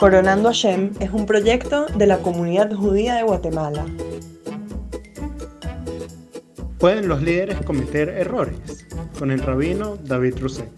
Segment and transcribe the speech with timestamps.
[0.00, 3.84] Coronando Hashem es un proyecto de la comunidad judía de Guatemala.
[6.78, 8.88] ¿Pueden los líderes cometer errores?
[9.18, 10.70] Con el rabino David Rusek.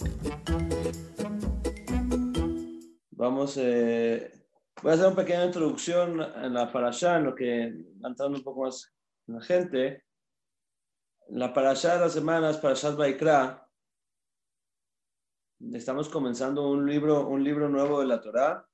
[3.12, 4.45] Vamos, eh,
[4.82, 7.73] voy a hacer una pequeña introducción en la parasha, en lo que
[8.04, 8.93] va entrando un poco más
[9.29, 10.02] la gente.
[11.29, 13.68] La parasha de las semanas, Parashat Vaikra,
[15.75, 18.68] estamos comenzando un libro, un libro nuevo de la Torá.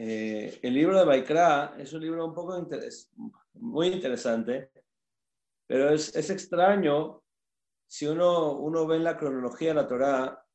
[0.00, 2.64] Eh, el libro de Baikra es un libro un poco
[3.54, 4.70] muy interesante,
[5.66, 7.24] pero es, es, extraño
[7.88, 10.46] si uno, uno ve en la cronología de la Torá,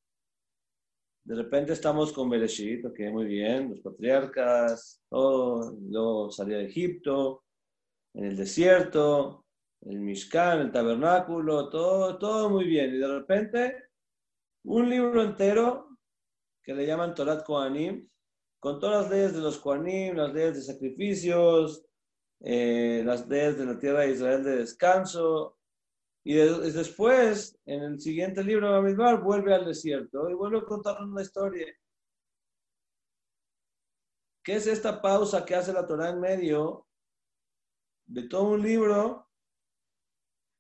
[1.26, 7.44] de repente estamos con Bereshit, ok, muy bien, los patriarcas, todo, luego salía de Egipto,
[8.14, 9.46] en el desierto,
[9.82, 12.96] el Mishkan, el tabernáculo, todo, todo muy bien.
[12.96, 13.90] Y de repente,
[14.64, 15.98] un libro entero
[16.62, 18.08] que le llaman Torat Kohanim,
[18.64, 21.86] con todas las leyes de los Kohanim, las leyes de sacrificios,
[22.40, 25.60] eh, las leyes de la tierra de Israel de descanso.
[26.24, 31.10] Y, después, en el siguiente libro de Amidbar, vuelve al desierto y vuelve a contarnos
[31.10, 31.68] una historia.
[34.42, 36.88] ¿Qué es esta pausa que hace la Torah en medio
[38.06, 39.28] de todo un libro,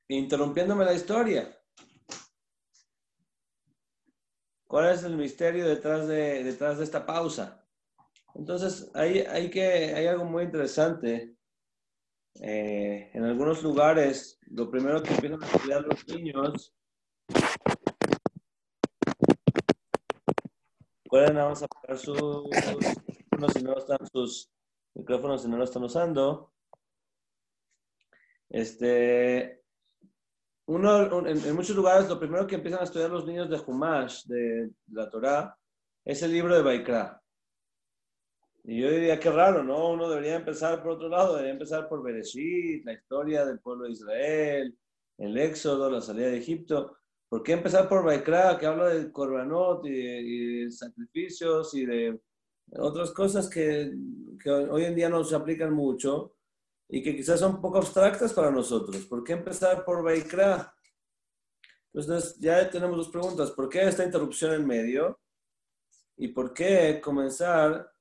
[0.09, 1.57] interrumpiéndome la historia?
[4.67, 7.62] ¿Cuál es el misterio detrás de, detrás de esta pausa?
[8.35, 11.35] Entonces, hay, hay, que, hay algo muy interesante.
[12.41, 16.73] Eh, en algunos lugares, lo primero que empiezan a estudiar los niños,
[21.05, 22.17] pueden nada más apagar sus
[22.47, 24.51] micrófonos si no están sus
[24.95, 26.51] micrófonos si no lo están usando.
[28.49, 29.63] Este,
[30.65, 34.71] uno, en, muchos lugares, lo primero que empiezan a estudiar los niños de Humash, de,
[34.91, 35.57] la Torah,
[36.05, 37.22] es el libro de Baikra.
[38.65, 39.89] Y yo diría que raro, ¿no?
[39.89, 43.91] Uno debería empezar por otro lado, debería empezar por Bereshit, la historia del pueblo de
[43.91, 44.77] Israel,
[45.17, 46.97] el éxodo, la salida de Egipto.
[47.27, 52.21] ¿Por qué empezar por Baikra, que habla de Korbanot y, de sacrificios y de
[52.77, 53.91] otras cosas que,
[54.41, 56.37] que, hoy en día no se aplican mucho
[56.87, 59.05] y que quizás son un poco abstractas para nosotros?
[59.07, 60.73] ¿Por qué empezar por Baikra?
[61.93, 63.51] Entonces ya tenemos dos preguntas.
[63.51, 65.19] ¿Por qué esta interrupción en medio?
[66.15, 67.92] ¿Y por qué comenzar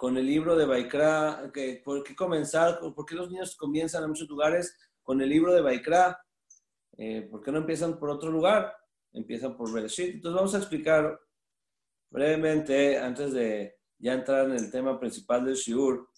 [0.00, 2.80] con el libro de Baikra, que, ¿por qué comenzar?
[2.80, 6.18] ¿Por qué los niños comienzan en muchos lugares con el libro de Baikra?
[6.96, 8.74] Eh, ¿Por qué no empiezan por otro lugar?
[9.12, 10.14] Empiezan por Bereshit.
[10.14, 11.20] Entonces vamos a explicar
[12.08, 16.08] brevemente, antes de ya entrar en el tema principal del Shiur.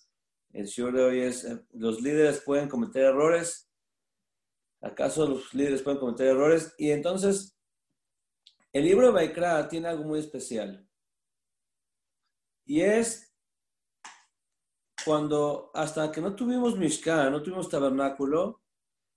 [0.53, 3.69] El Shiur de hoy es, eh, ¿los líderes pueden cometer errores?
[4.81, 6.73] ¿Acaso los líderes pueden cometer errores?
[6.79, 7.59] Y entonces,
[8.73, 10.89] el libro de Baikra tiene algo muy especial.
[12.65, 13.32] Y es
[15.05, 18.63] cuando hasta que no tuvimos Mishkan, no tuvimos tabernáculo,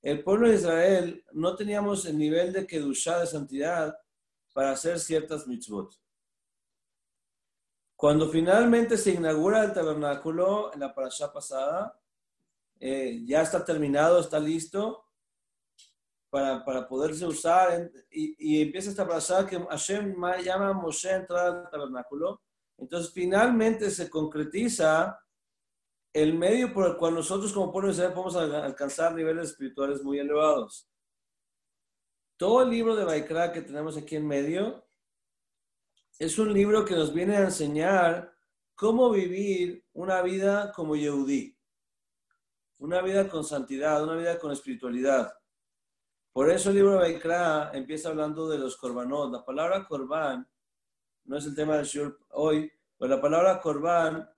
[0.02, 3.98] el pueblo de Israel no teníamos el nivel de Kedushá, de santidad,
[4.54, 5.94] para hacer ciertas mitzvot.
[7.96, 12.00] Cuando finalmente se inaugura el tabernáculo en la parasha pasada,
[12.80, 15.06] eh, ya está terminado, está listo
[16.30, 20.14] para, para poderse usar y, y, empieza esta parasha que Hashem
[20.44, 22.42] llama a Moshe a entrar al tabernáculo.
[22.78, 25.18] Entonces finalmente se concretiza
[26.16, 30.18] el medio por el cual nosotros como pueblo de Israel podemos alcanzar niveles espirituales muy
[30.18, 30.90] elevados.
[32.38, 34.88] Todo el libro de Baikra que tenemos aquí en medio
[36.18, 38.34] es un libro que nos viene a enseñar
[38.76, 41.60] cómo vivir una vida como Yehudí,
[42.78, 45.34] una vida con santidad, una vida con espiritualidad.
[46.32, 49.34] Por eso el libro de Baikra empieza hablando de los korbanot.
[49.34, 50.50] La palabra korban
[51.26, 54.30] no es el tema del shur hoy, pero la palabra korban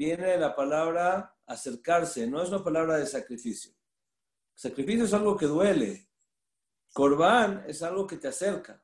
[0.00, 3.70] viene la palabra acercarse, no es una palabra de sacrificio.
[4.54, 6.08] Sacrificio es algo que duele.
[6.90, 8.82] Corbán es algo que te acerca.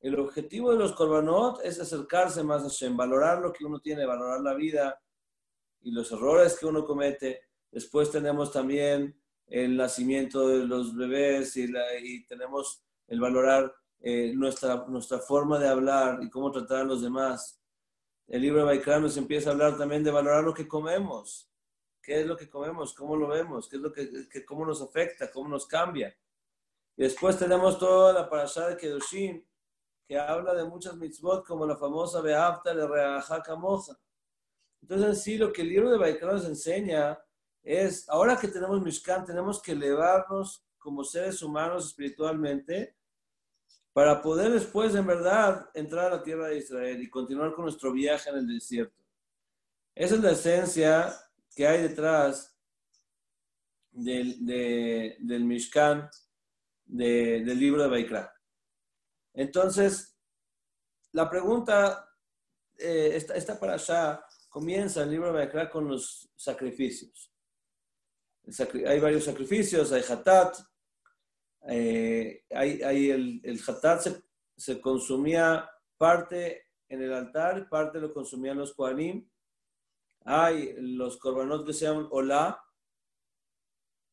[0.00, 4.06] El objetivo de los corbanot es acercarse más a Hashem, valorar lo que uno tiene,
[4.06, 5.00] valorar la vida
[5.82, 7.42] y los errores que uno comete.
[7.70, 15.20] Después tenemos también el nacimiento de los bebés y, tenemos el valorar eh, nuestra, nuestra
[15.20, 17.57] forma de hablar y cómo tratar a los demás
[18.28, 21.50] el libro de Baikra nos empieza a hablar también de valorar lo que comemos.
[22.02, 22.94] ¿Qué es lo que comemos?
[22.94, 23.68] ¿Cómo lo vemos?
[23.68, 25.30] ¿Qué es lo que, cómo nos afecta?
[25.30, 26.14] ¿Cómo nos cambia?
[26.96, 29.44] Y después tenemos toda la parasha de Kedushim,
[30.06, 33.98] que habla de muchas mitzvot, como la famosa Beafta de Reajaca Moza.
[34.82, 37.18] Entonces, sí, lo que el libro de Baikra nos enseña
[37.62, 42.97] es, ahora que tenemos Mishkan, tenemos que elevarnos como seres humanos espiritualmente
[43.98, 47.90] para poder después, en verdad, entrar a la tierra de Israel y continuar con nuestro
[47.90, 49.02] viaje en el desierto.
[49.92, 51.12] Esa es la esencia
[51.52, 52.56] que hay detrás
[53.90, 56.08] del, del Mishkan,
[56.84, 58.32] del libro de Baikra.
[59.34, 60.16] Entonces,
[61.10, 62.08] la pregunta,
[62.76, 67.32] eh, esta, para allá, comienza el libro de Baikra con los sacrificios.
[68.86, 70.56] hay varios sacrificios, hay hatat,
[71.66, 74.22] eh, hay, el, el hatat
[74.56, 79.28] se, consumía parte en el altar, parte lo consumían los koanim.
[80.24, 82.62] Hay los korbanot que se llaman olá.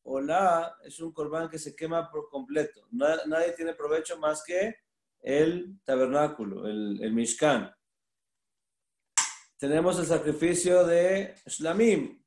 [0.04, 2.86] Olá es un korban que se quema por completo.
[2.90, 4.76] Nadie, tiene provecho más que
[5.20, 7.74] el tabernáculo, el, el mishkan.
[9.58, 12.22] Tenemos el sacrificio de Shlamim.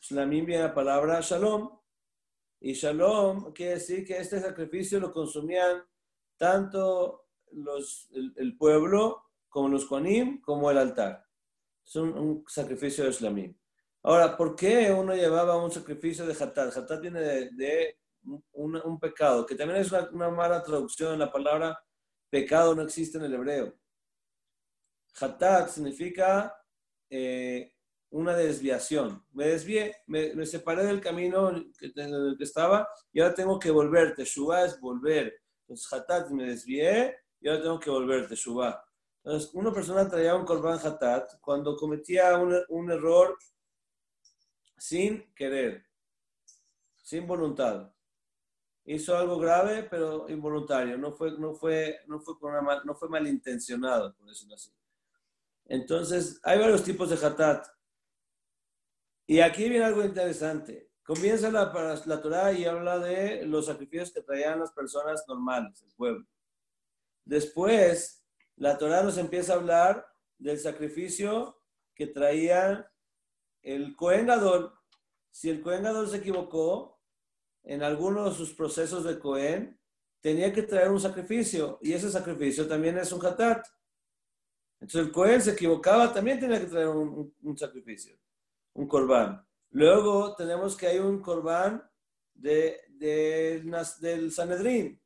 [0.00, 1.79] Shlamim viene la palabra Shalom.
[2.60, 5.82] Y Shalom quiere decir que este sacrificio lo consumían
[6.36, 11.26] tanto los, el, pueblo como los Koanim como el altar.
[11.84, 13.56] Es un, sacrificio de Shlamim.
[14.02, 16.76] Ahora, ¿por qué uno llevaba un sacrificio de Hatat?
[16.76, 17.98] Hatat viene de,
[18.52, 21.18] un, pecado, que también es una, mala traducción.
[21.18, 21.82] La palabra
[22.28, 23.74] pecado no existe en el hebreo.
[25.18, 26.54] Hatat significa
[27.08, 27.72] eh,
[28.10, 29.24] una desviación.
[29.32, 34.14] Me desvié, me, separé del camino en el que estaba y ahora tengo que volver.
[34.14, 35.40] Teshuvah es volver.
[35.62, 38.28] Entonces, hatat, me desvié y ahora tengo que volver.
[38.28, 38.84] Teshuvah.
[39.22, 43.36] Entonces, una persona traía un korban hatat cuando cometía un, un error
[44.76, 45.84] sin querer,
[46.96, 47.92] sin voluntad.
[48.84, 50.96] Hizo algo grave, pero involuntario.
[50.96, 52.52] No fue, no fue, no fue, con
[52.84, 54.72] no fue malintencionado, por decirlo así.
[55.66, 57.66] Entonces, hay varios tipos de hatat.
[59.30, 60.90] Y aquí viene algo interesante.
[61.04, 61.72] Comienza la,
[62.04, 66.26] la Torah y habla de los sacrificios que traían las personas normales, el pueblo.
[67.24, 68.24] Después,
[68.56, 70.04] la Torah nos empieza a hablar
[70.36, 71.62] del sacrificio
[71.94, 72.90] que traía
[73.62, 74.74] el Cohen Gadol.
[75.30, 77.00] Si el Cohen Gadol se equivocó
[77.62, 79.80] en alguno de sus procesos de Cohen,
[80.20, 83.64] tenía que traer un sacrificio y ese sacrificio también es un hatat.
[84.80, 88.18] Entonces el Cohen se equivocaba, también tenía que traer un, un sacrificio
[88.74, 89.46] un corbán.
[89.70, 91.82] Luego tenemos que hay un corbán
[92.34, 95.00] de, del Sanedrín.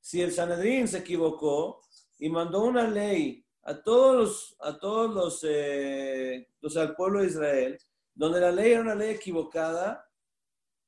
[0.00, 1.82] Si el Sanedrín se equivocó
[2.18, 7.78] y mandó una ley a todos los, a todos los, eh, al pueblo de Israel,
[8.14, 10.08] donde la ley era una ley equivocada,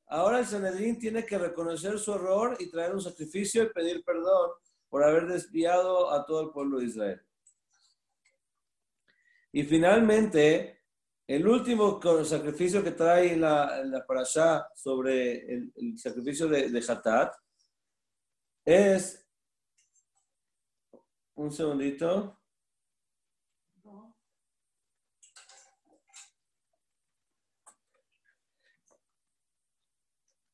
[0.07, 4.51] ahora el Sanedrín tiene que reconocer su error y traer un sacrificio y pedir perdón
[4.89, 7.23] por haber desviado a todo el pueblo de Israel.
[9.53, 10.84] Y finalmente,
[11.27, 17.35] el último sacrificio que trae la, la parashá sobre el, sacrificio de, de Hatat
[18.65, 19.21] es.
[21.37, 22.39] Un segundito.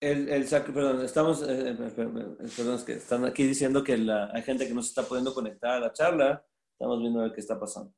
[0.00, 4.40] El, el perdón, estamos, eh, eh, perdón, es que están aquí diciendo que la, hay
[4.42, 6.42] gente que no se está pudiendo conectar a la charla.
[6.72, 7.92] Estamos viendo a ver qué está pasando.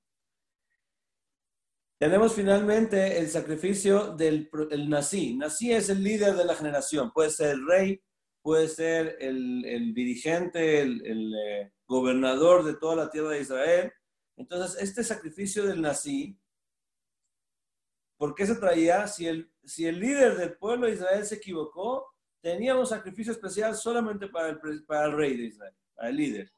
[2.02, 5.36] Tenemos finalmente el sacrificio del el nací.
[5.36, 7.12] Nací es el líder de la generación.
[7.12, 8.02] Puede ser el rey,
[8.42, 13.92] puede ser el, dirigente, el, eh, gobernador de toda la tierra de Israel.
[14.36, 16.36] Entonces, este sacrificio del nací,
[18.16, 19.06] ¿por qué se traía?
[19.06, 23.76] Si el, si el líder del pueblo de Israel se equivocó, tenía un sacrificio especial
[23.76, 26.52] solamente para el, para el rey de Israel, para el líder.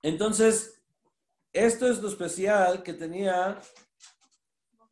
[0.00, 0.76] Entonces,
[1.56, 3.58] esto es lo especial que tenía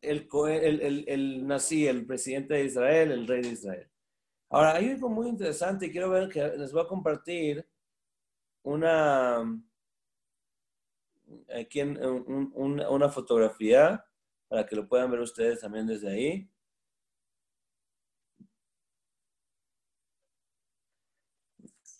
[0.01, 3.91] el, el, el, el nací, el presidente de Israel, el rey de Israel.
[4.49, 7.67] Ahora, hay algo muy interesante y quiero ver que les voy a compartir
[8.63, 9.39] una,
[11.53, 14.05] aquí una fotografía
[14.47, 16.49] para que lo puedan ver ustedes también desde ahí.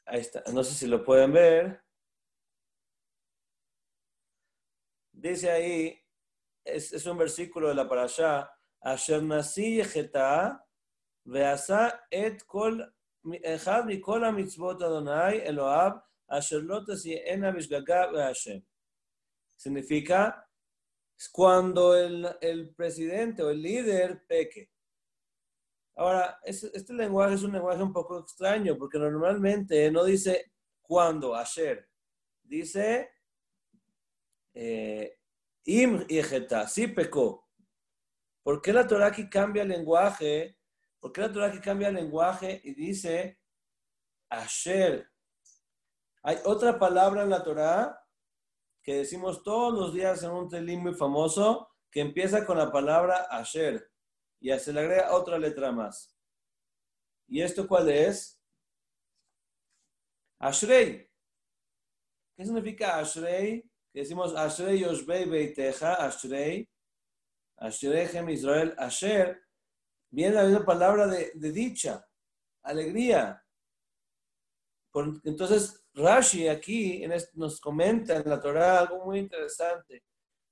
[0.06, 0.44] Ahí está.
[0.54, 1.85] No sé si lo pueden ver.
[5.30, 6.00] Dice ahí,
[6.64, 8.50] es, es un versículo de la parasha,
[8.82, 9.82] Asher nasi
[11.26, 12.86] veasa et kol,
[13.26, 16.86] echad mikol mitzvot Adonai Eloab, asher lo
[17.26, 18.64] ena bishgaga ve'ashem.
[19.56, 20.48] Significa,
[21.32, 24.70] cuando el, el presidente o el líder peque.
[25.96, 30.52] Ahora, este, este lenguaje es un lenguaje un poco extraño, porque normalmente no dice
[30.82, 31.90] cuando, ayer,
[32.44, 33.15] dice
[34.56, 36.22] Im y
[36.68, 37.48] sí pecó.
[38.44, 40.58] ¿Por qué la Torah aquí cambia el lenguaje?
[41.00, 43.40] ¿Por qué la Torah aquí cambia el lenguaje y dice
[44.30, 45.12] Asher?
[46.24, 48.02] Hay otra palabra en la Torá
[48.82, 53.28] que decimos todos los días en un telín muy famoso que empieza con la palabra
[53.30, 53.92] Asher
[54.40, 56.16] y se le agrega otra letra más.
[57.28, 58.40] ¿Y esto cuál es?
[60.40, 61.10] Ashrei.
[62.36, 63.68] ¿Qué significa Ashrei?
[63.96, 66.68] Que decimos Ashrei Yoshbei Beiteja, Ashrei,
[67.58, 69.42] Ashrechem Israel, Asher,
[70.12, 72.06] viene la misma palabra de, de dicha,
[72.62, 73.42] alegría.
[75.24, 80.04] entonces, Rashi aquí nos comenta en la Torah algo muy interesante.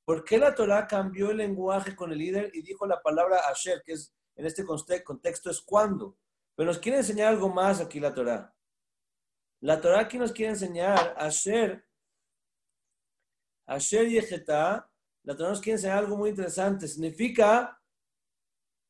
[0.06, 3.84] ¿Por qué la Torah cambió el lenguaje con el líder y dijo la palabra Asher,
[3.86, 4.64] que es en este
[5.04, 6.18] contexto es cuando?
[6.56, 8.56] Pero nos quiere enseñar algo más aquí la Torah.
[9.60, 11.86] La Torah aquí nos quiere enseñar Asher,
[13.66, 14.90] Asher Yehetá,
[15.24, 16.88] la Torah nos quiere enseñar algo muy interesante.
[16.88, 17.80] Significa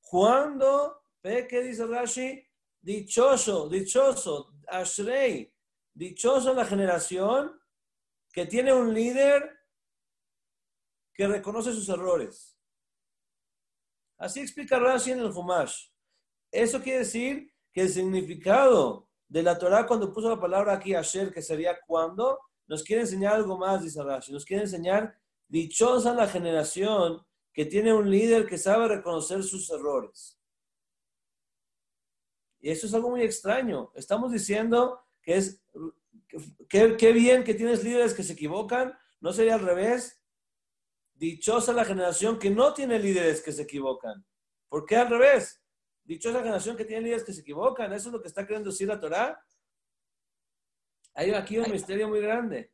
[0.01, 2.45] cuando, ¿ve qué dice Rashi?
[2.81, 5.53] Dichoso, dichoso, Ashrei,
[5.95, 7.61] Dichoso la generación
[8.31, 9.59] que tiene un líder
[11.13, 12.57] que reconoce sus errores.
[14.17, 15.89] Así explica Rashi en el Humash.
[16.51, 21.31] Eso quiere decir que el significado de la Torah cuando puso la palabra aquí ayer,
[21.31, 24.31] que sería cuando, nos quiere enseñar algo más, dice Rashi.
[24.31, 25.17] Nos quiere enseñar
[25.47, 30.39] dichosa la generación que tiene un líder que sabe reconocer sus errores.
[32.59, 33.91] Y eso es algo muy extraño.
[33.93, 35.61] Estamos diciendo que es,
[36.69, 40.21] qué bien que tienes líderes que se equivocan, ¿no sería al revés?
[41.13, 44.25] Dichosa la generación que no tiene líderes que se equivocan.
[44.69, 45.61] ¿Por qué al revés?
[46.03, 47.93] Dichosa la generación que tiene líderes que se equivocan.
[47.93, 49.39] Eso es lo que está queriendo decir la Torah.
[51.13, 52.71] Hay aquí un misterio muy grande.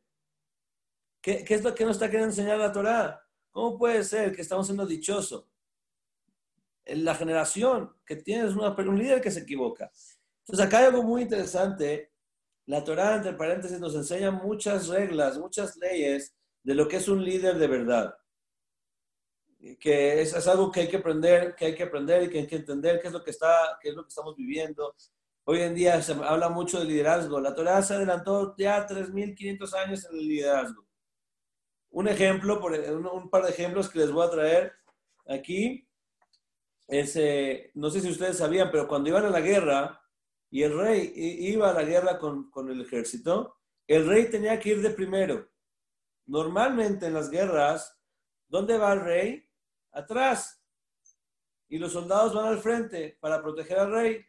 [1.20, 3.22] ¿Qué, es lo que nos está queriendo enseñar la Torah?
[3.50, 5.46] ¿Cómo puede ser que estamos siendo dichosos?
[6.84, 9.90] En la generación que tienes un líder que se equivoca.
[10.40, 12.10] Entonces acá hay algo muy interesante
[12.70, 17.24] la Torah, entre paréntesis, nos enseña muchas reglas, muchas leyes de lo que es un
[17.24, 18.14] líder de verdad.
[19.80, 22.56] Que es, algo que hay que aprender, que hay que aprender y que hay que
[22.56, 24.94] entender qué es lo que, está, qué es lo que estamos viviendo.
[25.44, 27.40] Hoy en día se habla mucho de liderazgo.
[27.40, 30.86] La Torah se adelantó ya 3.500 años en el liderazgo.
[31.90, 34.72] Un ejemplo, por, un, par de ejemplos que les voy a traer
[35.26, 35.88] aquí.
[36.88, 40.00] Eh, no sé si ustedes sabían, pero cuando iban a la guerra,
[40.50, 43.56] y el rey iba a la guerra con, el ejército,
[43.86, 45.48] el rey tenía que ir de primero.
[46.26, 47.96] Normalmente en las guerras,
[48.48, 49.48] ¿dónde va el rey?
[49.92, 50.62] Atrás.
[51.68, 54.24] Y los soldados van al frente para proteger al rey.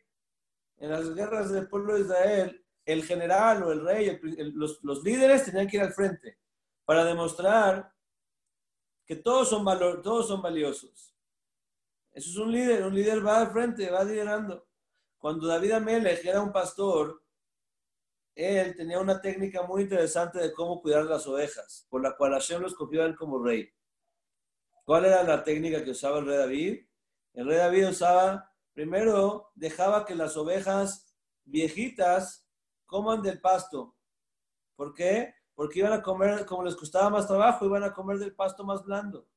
[0.82, 4.20] En las guerras del pueblo de Israel, el general o el rey,
[4.56, 6.40] los, líderes tenían que ir al frente
[6.84, 7.94] para demostrar
[9.06, 11.16] que todos son, valor, todos son valiosos.
[12.12, 14.68] Eso es un líder, un líder va al frente, va liderando.
[15.20, 17.24] Cuando David Amelech era un pastor,
[18.34, 22.60] él tenía una técnica muy interesante de cómo cuidar las ovejas, por la cual Hashem
[22.60, 23.72] lo escogió a él como rey.
[24.84, 26.86] ¿Cuál era la técnica que usaba el rey David?
[27.34, 32.48] El rey David usaba, primero, dejaba que las ovejas viejitas
[32.86, 33.96] coman del pasto.
[34.76, 35.34] ¿Por qué?
[35.54, 38.84] Porque iban a comer, como les costaba más trabajo, iban a comer del pasto más
[38.84, 39.28] blando.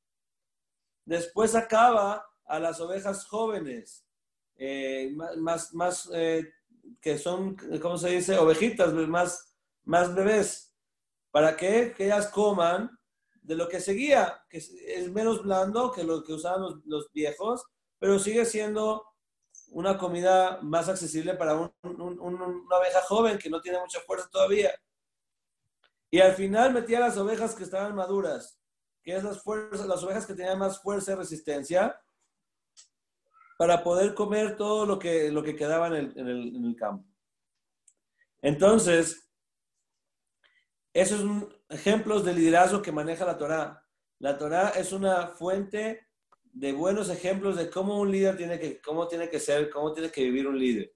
[1.05, 4.05] Después sacaba a las ovejas jóvenes
[4.57, 6.51] eh, más, más eh,
[7.01, 8.37] que son, ¿cómo se dice?
[8.37, 10.75] Ovejitas, más, más bebés.
[11.31, 11.93] ¿Para qué?
[11.95, 12.89] Que ellas coman
[13.41, 17.63] de lo que seguía, que es menos blando que lo que usaban los, viejos,
[17.99, 19.05] pero sigue siendo
[19.69, 22.45] una comida más accesible para una
[22.77, 24.71] oveja joven que no tiene mucha fuerza todavía.
[26.09, 28.59] Y al final metía las ovejas que estaban maduras,
[29.03, 31.99] que es las, fuerzas, las ovejas que tenían más fuerza y resistencia,
[33.57, 37.05] para poder comer todo lo que, lo que quedaba en el, campo.
[38.41, 39.29] Entonces,
[40.93, 43.83] esos son ejemplos de liderazgo que maneja la Torá.
[44.19, 46.04] La Torá es una fuente
[46.55, 50.09] de buenos ejemplos de cómo un líder tiene que, cómo tiene que ser, cómo tiene
[50.09, 50.91] que vivir un líder.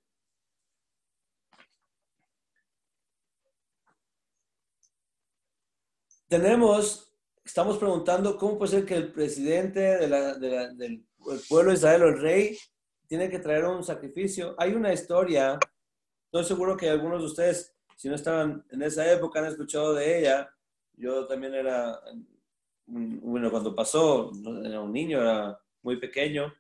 [6.30, 7.12] Tenemos,
[7.44, 10.08] estamos preguntando cómo puede ser que el presidente de
[10.76, 12.58] del el pueblo de Israel el rey
[13.08, 14.56] tiene que traer un sacrificio.
[14.58, 15.60] Hay una historia,
[16.26, 20.20] estoy seguro que algunos de ustedes, si no estaban en esa época, han escuchado de
[20.20, 20.50] ella.
[20.94, 22.00] Yo también era,
[22.90, 24.32] bueno, cuando pasó,
[24.64, 26.54] era un niño, era muy pequeño,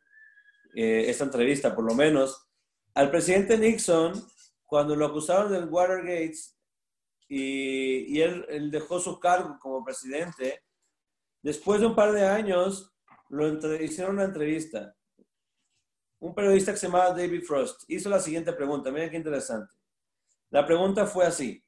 [0.75, 2.47] eh, esta entrevista por lo menos.
[2.93, 4.13] Al presidente Nixon,
[4.65, 6.37] cuando lo acusaron del Watergate
[7.27, 10.63] y, y él, él dejó su cargo como presidente,
[11.41, 12.93] después de un par de años,
[13.29, 13.47] lo
[13.81, 14.95] hicieron una entrevista.
[16.19, 18.91] Un periodista que se llamaba David Frost hizo la siguiente pregunta.
[18.91, 19.73] Miren qué interesante.
[20.49, 21.63] La pregunta fue así.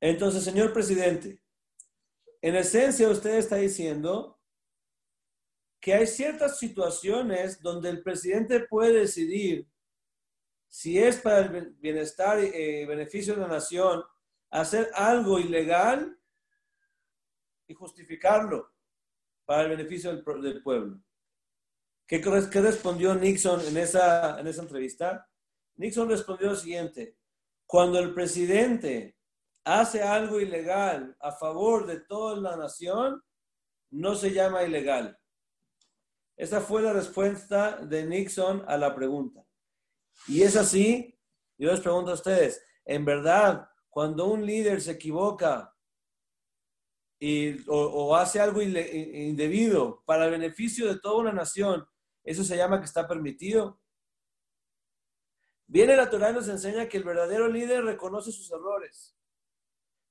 [0.00, 1.40] Entonces, señor presidente,
[2.40, 4.38] en esencia usted está diciendo
[5.80, 9.68] que hay ciertas situaciones donde el presidente puede decidir
[10.68, 14.02] si es para el bienestar y eh, beneficio de la nación
[14.50, 16.18] hacer algo ilegal
[17.66, 18.72] y justificarlo
[19.44, 21.00] para el beneficio del, pueblo.
[22.06, 25.28] ¿Qué, ¿Qué, respondió Nixon en esa, en esa entrevista?
[25.76, 27.16] Nixon respondió lo siguiente,
[27.66, 29.17] cuando el presidente
[29.64, 33.22] hace algo ilegal a favor de toda la nación,
[33.90, 35.18] no se llama ilegal.
[36.36, 39.44] Esa fue la respuesta de Nixon a la pregunta.
[40.26, 41.18] Y es así,
[41.58, 45.74] yo les pregunto a ustedes, en verdad, cuando un líder se equivoca
[47.18, 51.84] y, o, hace algo indebido para el beneficio de toda una nación,
[52.22, 53.80] ¿eso se llama que está permitido?
[55.66, 59.17] Viene la Torah y nos enseña que el verdadero líder reconoce sus errores.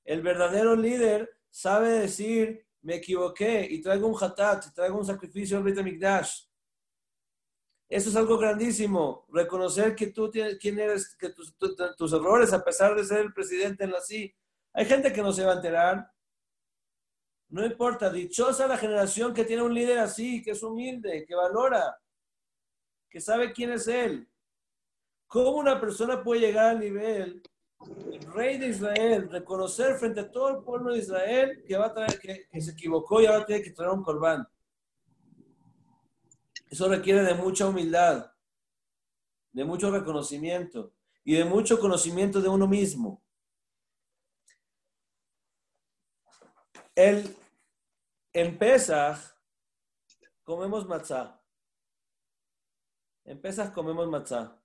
[0.08, 5.62] El verdadero líder sabe decir, me equivoqué y traigo un hatat, traigo un sacrificio al
[5.62, 6.46] Brit Mikdash.
[7.90, 12.64] Eso es algo grandísimo, reconocer que tú tienes, quién eres, que tus, tus, errores, a
[12.64, 14.34] pesar de ser el presidente en la CI.
[14.72, 16.10] Hay gente que no se va a enterar.
[17.50, 22.00] No importa, dichosa la generación que tiene un líder así, que es humilde, que valora,
[23.10, 24.26] que sabe quién es él.
[25.26, 27.42] ¿Cómo una persona puede llegar al nivel,
[27.86, 31.94] el rey de Israel, reconocer frente a todo el pueblo de Israel que va a
[31.94, 34.46] traer, que, se equivocó y ahora tiene que traer un corbán?
[36.68, 38.32] Eso requiere de mucha humildad,
[39.52, 40.92] de mucho reconocimiento
[41.24, 43.22] y de mucho conocimiento de uno mismo.
[46.94, 47.36] El,
[48.32, 49.18] en Pesach
[50.42, 51.40] comemos matzá.
[53.24, 54.60] En Pesach comemos matzá.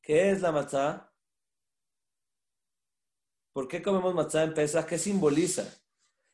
[0.00, 1.12] ¿Qué es la matzá?
[3.56, 4.84] ¿Por qué comemos matzá en Pesach?
[4.84, 5.62] ¿Qué simboliza?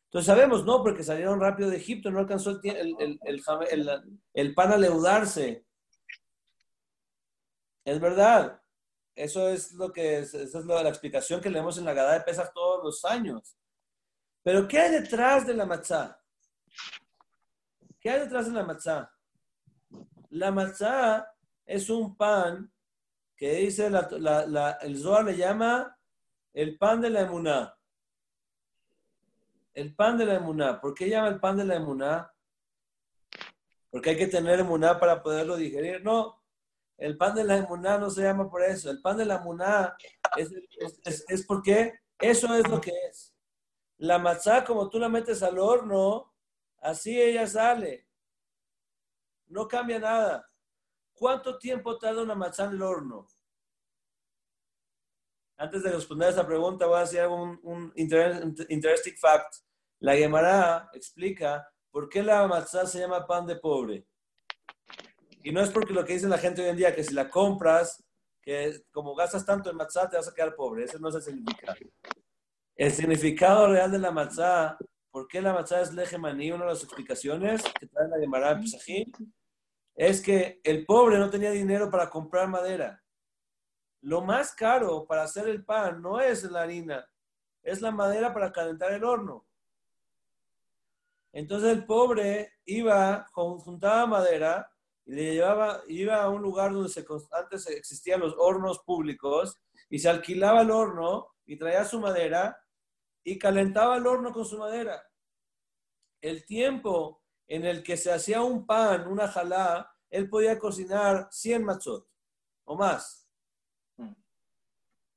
[0.06, 5.64] Entonces sabemos, no, porque salieron rápido de Egipto, no alcanzó el, pan a leudarse.
[7.84, 8.60] Es verdad.
[9.14, 12.82] Eso es lo que es, la explicación que leemos en la Gada de Pesach todos
[12.82, 13.56] los años.
[14.42, 16.20] Pero ¿qué hay detrás de la matzá?
[18.00, 19.12] ¿Qué hay detrás de la matzá?
[20.30, 21.32] La matzá
[21.66, 22.72] es un pan
[23.36, 25.96] que dice el Zohar le llama
[26.52, 27.76] el pan de la emuná.
[29.74, 30.80] El pan de la emuná.
[30.80, 32.32] ¿Por qué llama el pan de la emuná?
[33.90, 36.02] Porque hay que tener emuná para poderlo digerir.
[36.02, 36.42] No,
[36.96, 38.90] el pan de la emuná no se llama por eso.
[38.90, 39.96] El pan de la emuná
[40.36, 43.34] es, porque eso es lo que es.
[43.98, 46.32] La matzá, como tú la metes al horno,
[46.80, 48.08] así ella sale.
[49.48, 50.48] No cambia nada.
[51.12, 53.26] ¿Cuánto tiempo tarda una matzá en el horno?
[55.62, 59.58] Antes de responder esa pregunta, voy a hacer un, un interesting fact.
[60.00, 64.04] La Gemara explica por qué la matzá se llama pan de pobre.
[65.44, 67.30] Y no es porque lo que dice la gente hoy en día, que si la
[67.30, 68.02] compras,
[68.40, 70.82] que como gastas tanto en matzá, te vas a quedar pobre.
[70.82, 71.78] Ese no es el significado.
[72.74, 74.76] El significado real de la matzá,
[75.12, 79.12] por qué la matzá es lejemaní, una de las explicaciones que trae la Gemara Pesajim,
[79.94, 83.01] es que el pobre no tenía dinero para comprar madera.
[84.02, 87.08] Lo más caro para hacer el pan no es la harina,
[87.62, 89.46] es la madera para calentar el horno.
[91.32, 94.70] Entonces el pobre iba, juntaba madera
[95.06, 99.98] y le llevaba, iba a un lugar donde se, antes existían los hornos públicos y
[99.98, 102.58] se alquilaba el horno y traía su madera
[103.24, 105.02] y calentaba el horno con su madera.
[106.20, 111.64] El tiempo en el que se hacía un pan, una jalá, él podía cocinar 100
[111.64, 112.06] machot
[112.64, 113.21] o más.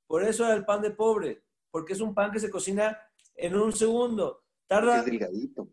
[0.07, 2.97] Por eso era el pan de pobre, porque es un pan que se cocina
[3.33, 4.43] en un segundo.
[4.67, 4.99] Tarda.
[4.99, 5.69] Es delgadito.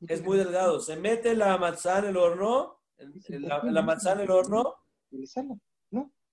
[0.00, 0.80] Es muy delgado.
[0.80, 2.82] Se mete la matzá en el horno,
[3.28, 4.76] la, la en el horno,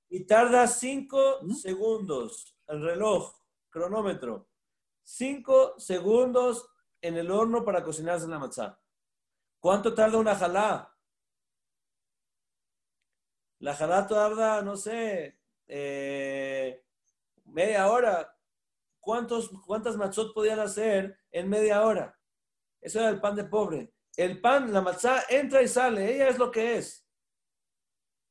[0.09, 2.55] y tarda cinco segundos.
[2.67, 3.33] El reloj,
[3.69, 4.47] cronómetro.
[5.01, 6.69] Cinco segundos
[7.01, 8.79] en el horno para cocinarse la matzá.
[9.59, 10.95] ¿Cuánto tarda una jalá?
[13.59, 16.82] La jalá tarda, no sé, eh,
[17.53, 18.35] media hora.
[18.99, 22.17] ¿Cuántos, ¿Cuántas matzot podían hacer en media hora?
[22.81, 23.93] Eso era el pan de pobre.
[24.15, 26.13] El pan, la matzá, entra y sale.
[26.13, 27.05] Ella es lo que es.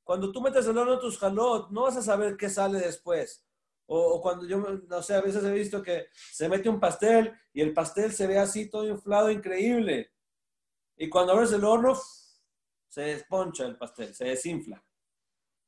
[0.05, 3.47] Cuando tú metes el horno tus jalot, no vas a saber qué sale después.
[3.87, 7.61] O, cuando yo, no sé, a veces he visto que se mete un pastel y
[7.61, 10.13] el pastel se ve así todo inflado, increíble.
[10.97, 11.99] Y cuando abres el horno,
[12.89, 14.85] se desponcha el pastel, se desinfla.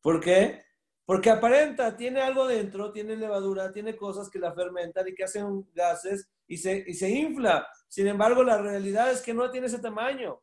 [0.01, 0.63] ¿Por qué?
[1.07, 5.69] Porque aparenta, tiene algo dentro, tiene levadura, tiene cosas que la fermentan y que hacen
[5.75, 7.67] gases y se, y se infla.
[7.89, 10.41] Sin embargo, la realidad es que no tiene ese tamaño.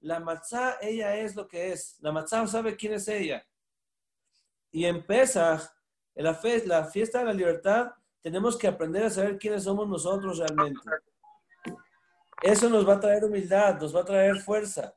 [0.00, 1.96] La matzá, ella es lo que es.
[2.00, 3.44] La matzá sabe quién es ella.
[4.70, 5.62] Y en Pesach,
[6.14, 7.90] en la, la fiesta de la libertad,
[8.20, 10.80] tenemos que aprender a saber quiénes somos nosotros realmente.
[12.42, 14.94] Eso nos va a traer humildad, nos va a traer fuerza.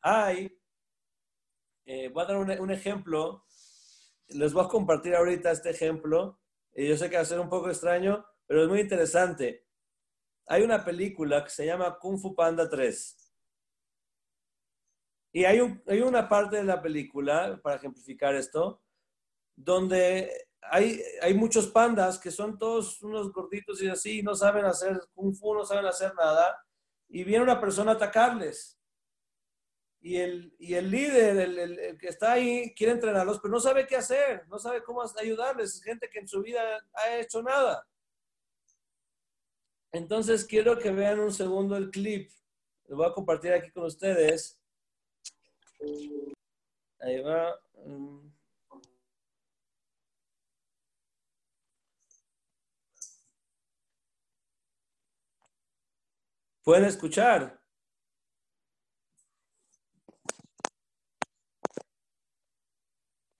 [0.00, 0.61] Hay,
[1.84, 3.44] eh, voy a dar un, ejemplo.
[4.28, 6.40] Les voy a compartir ahorita este ejemplo.
[6.74, 9.66] Y yo sé que va a ser un poco extraño, pero es muy interesante.
[10.46, 13.22] Hay una película que se llama Kung Fu Panda 3.
[15.34, 18.82] Y hay, una parte de la película, para ejemplificar esto,
[19.56, 20.30] donde
[20.70, 25.54] hay muchos pandas que son todos unos gorditos y así, no saben hacer kung fu,
[25.54, 26.62] no saben hacer nada,
[27.08, 28.78] y viene una persona a atacarles.
[30.04, 33.86] Y el, y el líder, el, el, que está ahí, quiere entrenarlos, pero no sabe
[33.86, 35.76] qué hacer, no sabe cómo ayudarles.
[35.76, 37.86] Es gente que en su vida ha hecho nada.
[39.92, 42.30] Entonces quiero que vean un segundo el clip.
[42.88, 44.58] Lo voy a compartir aquí con ustedes.
[46.98, 47.60] Ahí va.
[56.64, 57.61] ¿Pueden escuchar?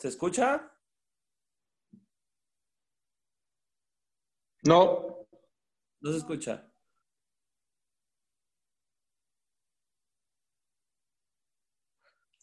[0.02, 0.68] ¿Se escucha?
[4.64, 5.28] No.
[6.00, 6.68] No se escucha.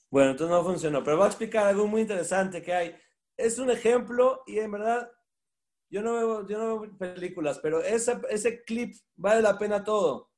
[0.09, 2.95] Bueno, entonces no funcionó, pero voy a explicar algo muy interesante que hay.
[3.35, 5.11] Es un ejemplo y en verdad
[5.89, 10.31] yo no veo, yo no veo películas, pero ese, ese clip vale la pena todo.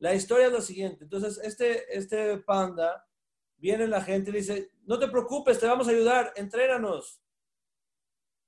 [0.00, 1.04] La historia es la siguiente.
[1.04, 3.06] Entonces, este, este panda,
[3.60, 7.22] viene la gente y dice, no te preocupes, te vamos a ayudar, entrénanos.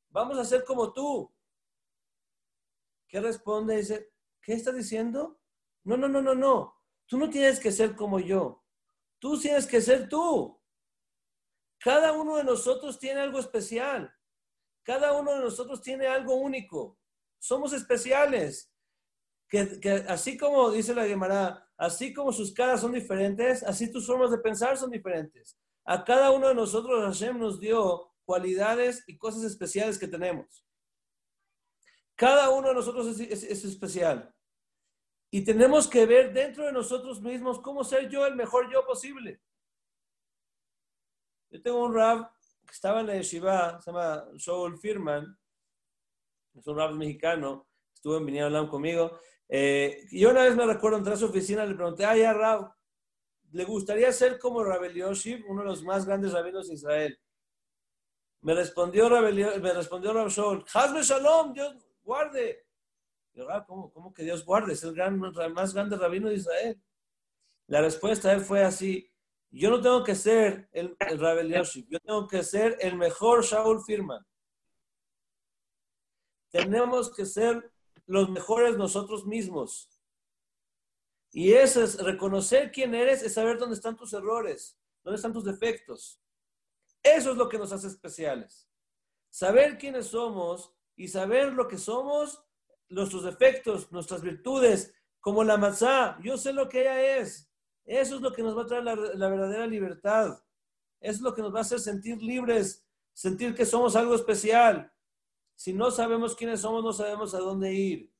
[0.08, 1.32] Vamos a ser como tú.
[3.06, 3.76] ¿Qué responde?
[3.76, 5.38] Dice, ¿qué estás diciendo?
[5.84, 6.74] No, no, no, no, no.
[7.06, 8.64] Tú no tienes que ser como yo.
[9.18, 10.58] Tú tienes que ser tú.
[11.78, 14.12] Cada uno de nosotros tiene algo especial.
[14.82, 16.98] Cada uno de nosotros tiene algo único.
[17.38, 18.72] Somos especiales.
[19.48, 24.30] Que, así como dice la Gemara, así como sus caras son diferentes, así tus formas
[24.30, 25.58] de pensar son diferentes.
[25.84, 30.64] A cada uno de nosotros Hashem nos dio cualidades y cosas especiales que tenemos.
[32.14, 34.32] Cada uno de nosotros es especial.
[35.28, 39.42] Y tenemos que ver dentro de nosotros mismos cómo ser yo el mejor yo posible.
[41.50, 42.30] Yo tengo un rab
[42.64, 45.36] que estaba en la yeshiva, se llama Shaul Firman,
[46.54, 49.18] es un rab mexicano, estuvo en Viña conmigo.
[49.54, 52.72] Eh, yo una vez me recuerdo entrar a su oficina, le pregunté, ay, ya rab,
[53.50, 57.20] ¿le gustaría ser como Rabel Elioshiv, uno de los más grandes rabinos de Israel?
[58.40, 62.64] Me respondió Rabel, me respondió Rab Shaul, Hazme Shalom, Dios guarde.
[63.50, 64.72] Ah, ¿cómo, que Dios guarde?
[64.72, 66.82] Es el, gran, más grande rabino de Israel.
[67.66, 69.06] La respuesta de él fue así.
[69.50, 71.52] Yo no tengo que ser el, el Rabel
[71.90, 74.24] yo tengo que ser el mejor Shaul Firman.
[76.50, 77.71] Tenemos que ser
[78.12, 79.88] los mejores nosotros mismos.
[81.32, 85.46] Y eso es reconocer quién eres, es saber dónde están tus errores, dónde están tus
[85.46, 86.20] defectos.
[87.02, 88.68] Eso es lo que nos hace especiales.
[89.30, 92.44] Saber quiénes somos y saber lo que somos
[92.90, 96.18] nuestros defectos, nuestras virtudes, como la matzá.
[96.22, 97.50] Yo sé lo que ella es.
[97.86, 98.94] Eso es lo que nos va a traer la,
[99.30, 100.38] verdadera libertad.
[101.00, 104.92] Eso es lo que nos va a hacer sentir libres, sentir que somos algo especial.
[105.54, 108.12] Si no sabemos quiénes somos, no sabemos a dónde ir.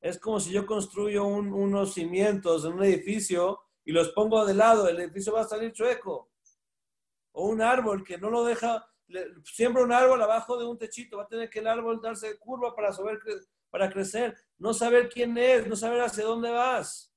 [0.00, 4.88] Es como si yo construyo unos cimientos en un edificio y los pongo de lado,
[4.88, 6.30] el edificio va a salir chueco.
[7.32, 8.84] O un árbol que no lo deja,
[9.44, 12.74] siembra un árbol abajo de un techito, va a tener que el árbol darse curva
[12.74, 13.20] para, saber,
[13.70, 17.14] para crecer, no saber quién es, no saber hacia dónde vas.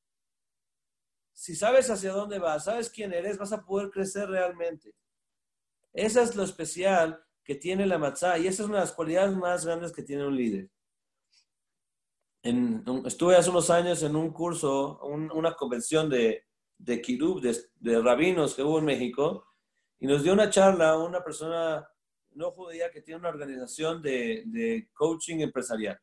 [1.33, 4.93] Si sabes hacia dónde vas, sabes quién eres, vas a poder crecer realmente.
[5.91, 9.35] Esa es lo especial que tiene la matzá y esa es una de las cualidades
[9.35, 10.69] más grandes que tiene un líder.
[13.05, 16.43] estuve hace unos años en un curso, una convención de,
[16.77, 19.45] de kirub, de, de rabinos que hubo en México,
[19.99, 21.87] y nos dio una charla una persona
[22.35, 25.99] no judía que tiene una organización de, coaching empresarial.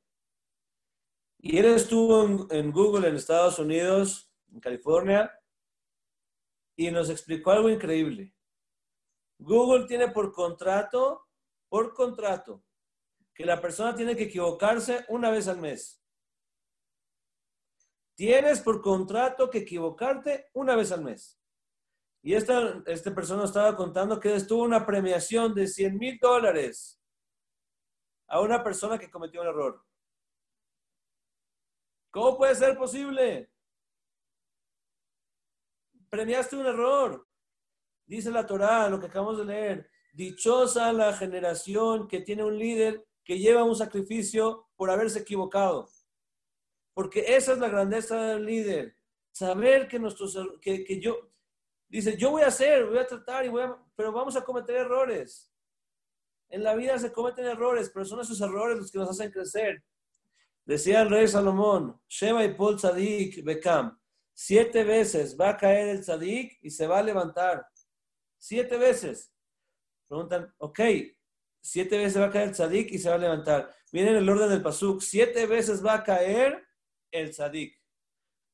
[1.38, 5.31] Y él estuvo en, Google en Estados Unidos, en California,
[6.76, 8.35] y nos explicó algo increíble.
[9.38, 11.26] Google tiene por contrato,
[11.73, 12.63] por contrato,
[13.33, 16.05] que la persona tiene que equivocarse una vez al mes.
[18.15, 21.41] Tienes por contrato que equivocarte una vez al mes.
[22.21, 27.03] Y esta, esta persona estaba contando que estuvo una premiación de 100 mil dólares
[28.29, 29.83] a una persona que cometió un error.
[32.11, 33.51] ¿Cómo puede ser posible?
[36.11, 37.27] Premiaste un error.
[38.05, 39.93] Dice la Torá, lo que acabamos de leer.
[40.12, 45.88] Dichosa la generación que tiene un líder que lleva un sacrificio por haberse equivocado.
[46.94, 48.96] Porque esa es la grandeza del líder.
[49.33, 51.33] Saber que nuestros que, que yo
[51.88, 54.77] dice, yo voy a hacer, voy a tratar y voy a, pero vamos a cometer
[54.77, 55.51] errores.
[56.51, 59.83] En la vida se cometen errores, pero son esos errores los que nos hacen crecer.
[60.66, 63.98] Decía el rey Salomón, Shema y Paul Tzadik Bekam,
[64.35, 67.66] siete veces va a caer el Tzadik y se va a levantar.
[68.38, 69.33] Siete veces.
[70.12, 70.79] Preguntan, ok,
[71.62, 73.75] siete veces va a caer el Tzadik y se va a levantar.
[73.92, 76.62] Miren el orden del Pasuk, siete veces va a caer
[77.11, 77.81] el Tzadik.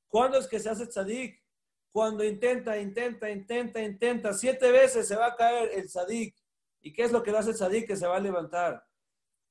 [0.07, 1.43] ¿Cuándo es que se hace Tzadik?
[1.91, 6.37] Cuando intenta, intenta, intenta, intenta, siete veces se va a caer el Tzadik.
[6.81, 7.89] ¿Y qué es lo que hace el Tzadik?
[7.89, 8.87] Que se va a levantar.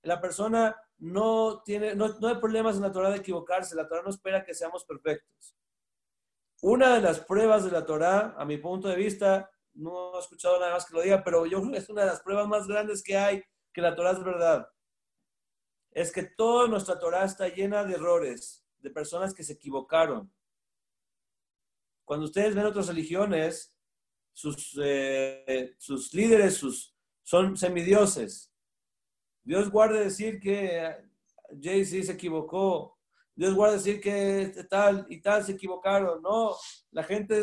[0.04, 3.76] La persona no tiene, no, hay problemas en la Torah de equivocarse.
[3.76, 5.58] La Torah no espera que seamos perfectos.
[6.62, 10.60] Una de las pruebas de la Torah, a mi punto de vista, no he escuchado
[10.60, 12.68] nada más que lo diga, pero yo creo que es una de las pruebas más
[12.68, 14.68] grandes que hay que la Torah es verdad.
[15.92, 20.34] Es que toda nuestra Torah está llena de errores, de personas que se equivocaron.
[22.04, 23.76] Cuando ustedes ven otras religiones,
[24.34, 28.52] sus, eh, sus líderes sus, son semidioses.
[29.44, 30.96] Dios guarde decir que
[31.62, 32.98] Jay-Z se equivocó.
[33.36, 36.22] Dios guarde decir que tal y tal se equivocaron.
[36.22, 36.56] No,
[36.92, 37.42] la gente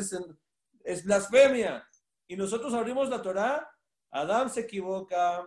[0.85, 1.87] es blasfemia.
[2.27, 3.71] Y nosotros abrimos la Torah.
[4.11, 5.47] Adán se equivoca,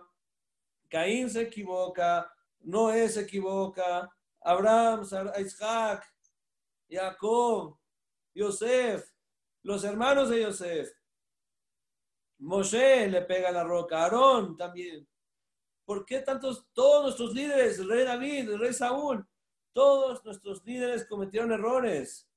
[0.88, 4.10] Caín se equivoca, Noé se equivoca,
[4.40, 5.06] Abraham,
[5.38, 6.06] Isaac,
[6.88, 7.78] Jacob,
[8.34, 9.10] Yosef,
[9.62, 10.92] los hermanos de Yosef.
[12.40, 15.08] Moshe le pega la roca, Aarón también.
[15.84, 19.26] ¿Por qué tantos, todos nuestros líderes, el rey David, el rey Saúl,
[19.72, 22.28] todos nuestros líderes cometieron errores?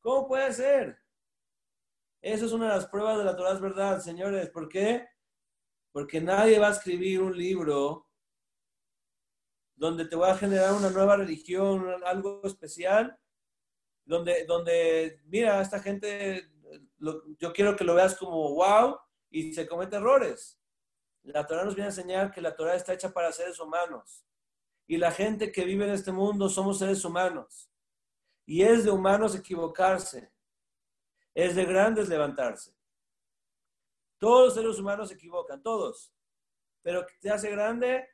[0.00, 1.05] ¿Cómo puede ser?
[2.26, 4.50] Esa es una de las pruebas de la Torah, es verdad, señores.
[4.50, 5.06] ¿Por qué?
[5.92, 8.08] Porque nadie va a escribir un libro
[9.76, 13.16] donde te va a generar una nueva religión, algo especial,
[14.04, 16.50] donde, donde mira, esta gente,
[16.98, 18.98] yo quiero que lo veas como wow
[19.30, 20.58] y se comete errores.
[21.22, 24.26] La Torah nos viene a enseñar que la Torah está hecha para seres humanos.
[24.88, 27.70] Y la gente que vive en este mundo somos seres humanos.
[28.44, 30.32] Y es de humanos equivocarse.
[31.36, 32.74] Es de grandes levantarse.
[34.18, 36.10] Todos los seres humanos se equivocan, todos.
[36.80, 38.08] Pero que te hace grande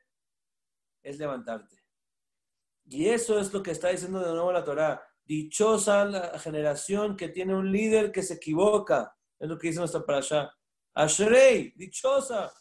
[1.05, 1.77] es levantarte.
[2.85, 5.01] Y eso es lo que está diciendo de nuevo la Torah.
[5.25, 9.17] Dichosa la generación que tiene un líder que se equivoca.
[9.39, 10.53] Es lo que dice nuestra parasha.
[10.93, 12.53] Ashrei, dichosa.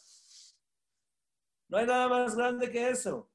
[1.66, 3.32] No hay nada más grande que eso.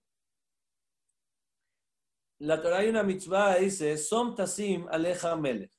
[2.40, 5.77] La Torah hay una mitzvah, dice, Som Tasim Aleja Melech.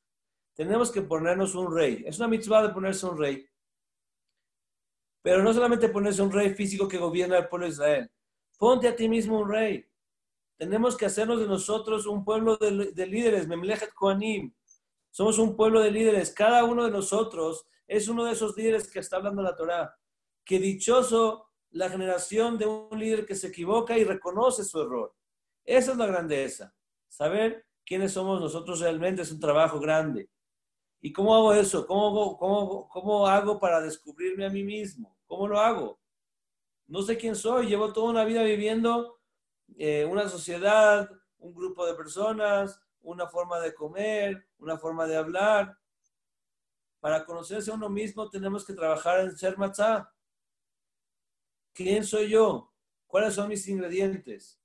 [0.58, 2.02] Tenemos que ponernos un rey.
[2.04, 3.48] Es una mitzvah de ponerse un rey.
[5.22, 8.10] Pero no solamente ponerse un rey físico que gobierna el pueblo de Israel.
[8.58, 9.88] Ponte a ti mismo un rey.
[10.56, 14.52] Tenemos que hacernos de nosotros un pueblo de, líderes, Memlechet Koanim.
[15.12, 16.32] Somos un pueblo de líderes.
[16.32, 19.96] Cada uno de nosotros es uno de esos líderes que está hablando la Torah.
[20.44, 25.14] Que dichoso la generación de un líder que se equivoca y reconoce su error.
[25.64, 26.74] Esa es la grandeza.
[27.06, 30.28] Saber quiénes somos nosotros realmente es un trabajo grande.
[31.00, 31.86] ¿Y cómo hago eso?
[31.86, 35.16] ¿Cómo, cómo, cómo hago para descubrirme a mí mismo?
[35.26, 36.00] ¿Cómo lo hago?
[36.86, 37.68] No sé quién soy.
[37.68, 39.20] Llevo toda una vida viviendo
[39.76, 45.78] eh, una sociedad, un grupo de personas, una forma de comer, una forma de hablar.
[47.00, 50.12] Para conocerse a uno mismo tenemos que trabajar en ser matzah.
[51.72, 52.72] ¿Quién soy yo?
[53.06, 54.60] ¿Cuáles son mis ingredientes?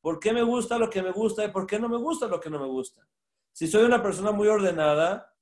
[0.00, 2.40] ¿Por qué me gusta lo que me gusta y por qué no me gusta lo
[2.40, 3.06] que no me gusta?
[3.52, 5.34] Si soy una persona muy ordenada,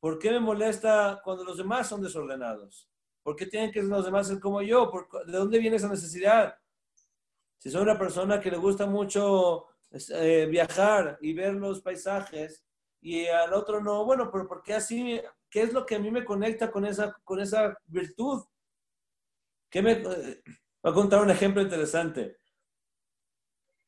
[0.00, 2.88] ¿por qué me molesta cuando los demás son desordenados?
[3.22, 4.90] ¿Por qué tienen que los demás ser como yo?
[5.26, 6.56] ¿De dónde viene esa necesidad?
[7.58, 12.64] Si soy una persona que le gusta mucho eh, viajar y ver los paisajes
[13.02, 15.20] y al otro no, bueno, pero ¿por qué así?
[15.48, 18.44] ¿Qué es lo que a mí me conecta con esa, con esa virtud?
[19.68, 20.02] ¿Qué me,
[20.82, 22.38] voy a contar un ejemplo interesante.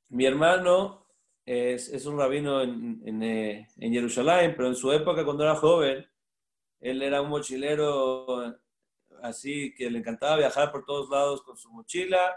[0.09, 1.02] Mi hermano
[1.44, 6.07] es, un rabino en, en, eh, en, Jerusalén, pero en su época, cuando era joven,
[6.81, 8.57] él era un mochilero
[9.22, 12.37] así que le encantaba viajar por todos lados con su mochila,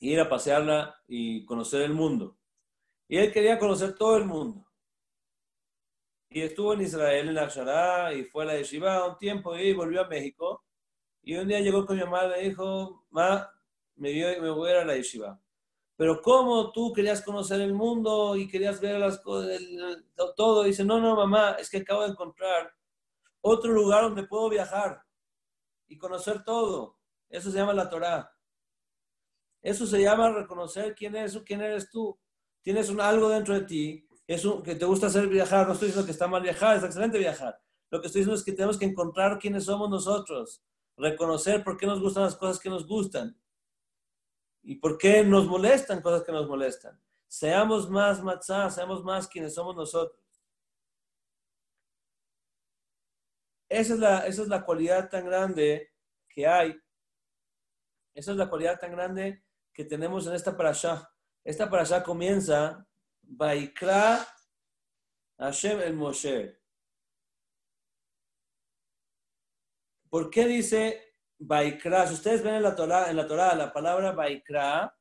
[0.00, 2.38] ir a pasearla y conocer el mundo.
[3.08, 4.66] Y él quería conocer todo el mundo.
[6.32, 10.02] y estuvo en Israel, en Akshara, y fue a la yeshiva un tiempo y volvió
[10.02, 10.64] a México.
[11.22, 13.50] Y un día llegó con mi mamá y le dijo, ma,
[13.96, 15.40] me, me voy a ir a la yeshiva.
[16.00, 19.60] Pero ¿cómo tú querías conocer el mundo y querías ver las cosas,
[20.34, 20.62] todo?
[20.62, 22.72] dice, no, no, mamá, es que acabo de encontrar
[23.42, 25.02] otro lugar donde puedo viajar
[25.88, 26.96] y conocer todo.
[27.28, 28.34] Eso se llama la Torah.
[29.60, 32.18] Eso se llama reconocer quién eres, quién eres tú.
[32.62, 35.66] Tienes un, algo dentro de ti es un, que te gusta hacer viajar.
[35.66, 37.60] No estoy diciendo que está mal viajar, es excelente viajar.
[37.90, 40.62] Lo que estoy diciendo es que tenemos que encontrar quiénes somos nosotros,
[40.96, 43.38] reconocer por qué nos gustan las cosas que nos gustan
[44.62, 47.00] y por qué nos molestan cosas que nos molestan.
[47.26, 50.20] Seamos más matzah, seamos más quienes somos nosotros.
[53.68, 55.92] Esa es la, esa es la cualidad tan grande
[56.28, 56.76] que hay.
[58.14, 61.08] Esa es la cualidad tan grande que tenemos en esta parasha.
[61.44, 62.86] Esta parasha comienza
[63.22, 64.26] Baikra
[65.38, 66.60] Hashem el Moshe.
[70.10, 71.09] ¿Por qué dice
[71.40, 72.06] Baikra?
[72.06, 74.94] Si ustedes ven en la Torah, en la, Torah, la palabra Baikra,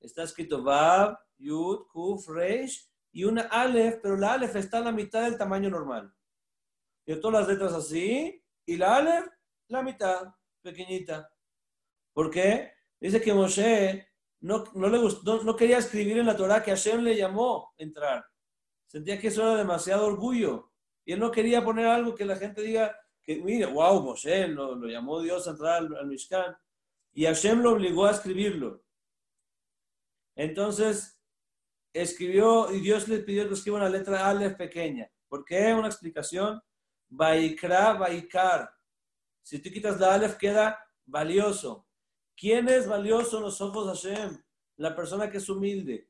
[0.00, 4.92] está escrito Vav, Yud, Kuf, Reish y una Aleph, pero la Aleph está a la
[4.92, 6.12] mitad del tamaño normal.
[7.06, 9.26] Y todas las letras así, y la Aleph,
[9.68, 11.30] la mitad, pequeñita.
[12.12, 12.72] ¿Por qué?
[13.00, 14.08] Dice que Moshe
[14.40, 18.24] no, no, le gustó, no, quería escribir en la Torah que Hashem le llamó entrar.
[18.86, 20.72] Sentía que eso era demasiado orgullo.
[21.04, 22.94] Y él no quería poner algo que la gente diga
[23.28, 26.56] que, mire, wow, Moshe, lo, lo llamó Dios a entrar al, Mishkan.
[27.12, 28.82] Y Hashem lo obligó a escribirlo.
[30.34, 31.22] Entonces,
[31.92, 35.10] escribió, y Dios le pidió que escriba una letra Aleph pequeña.
[35.28, 35.74] ¿Por qué?
[35.74, 36.58] Una explicación.
[37.10, 38.74] Baikra, Baikar.
[39.42, 41.86] Si tú quitas la Aleph, queda valioso.
[42.34, 44.42] ¿Quién es valioso en los ojos de Hashem?
[44.76, 46.08] La persona que es humilde.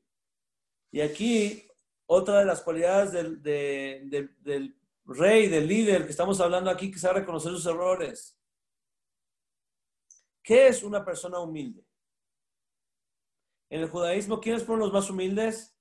[0.89, 1.67] Y aquí,
[2.05, 4.78] otra de las cualidades del, del
[5.09, 8.39] rey, del líder que estamos hablando aquí, que sabe reconocer sus errores.
[10.43, 11.85] ¿Qué es una persona humilde?
[13.69, 15.77] En el judaísmo, ¿quiénes fueron los más humildes?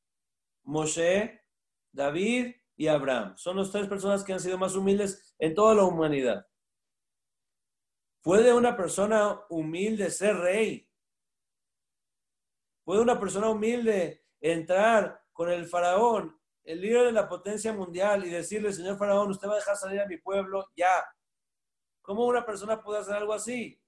[0.65, 1.43] Moshe,
[1.93, 3.37] David y Abraham.
[3.37, 6.47] Son las tres personas que han sido más humildes en toda la humanidad.
[8.23, 10.91] ¿Puede una persona humilde ser rey?
[12.85, 16.38] ¿Puede una persona humilde entrar con el faraón,
[16.69, 20.01] el líder de la potencia mundial, y decirle, señor faraón, usted va a dejar salir
[20.01, 21.03] a mi pueblo ya?
[22.03, 23.81] ¿Cómo una persona puede hacer algo así?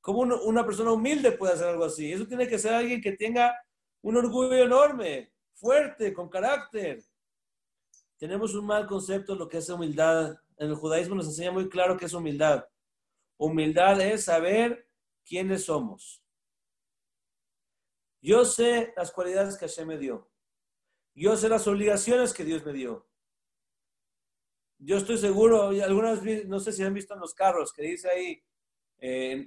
[0.00, 2.10] ¿Cómo una persona humilde puede hacer algo así?
[2.10, 3.54] Eso tiene que ser alguien que tenga
[4.00, 7.04] un orgullo enorme, fuerte, con carácter.
[8.16, 10.34] Tenemos un mal concepto de lo que es humildad.
[10.56, 12.64] En el judaísmo nos enseña muy claro que es humildad.
[13.36, 14.88] Humildad es saber
[15.26, 16.22] quiénes somos.
[18.22, 20.26] Yo sé las cualidades que Hashem me dio.
[21.18, 23.04] Yo sé las obligaciones que Dios me dio.
[24.78, 28.40] Yo estoy seguro, algunas no sé si han visto en los carros, que dice ahí,
[28.98, 29.44] eh,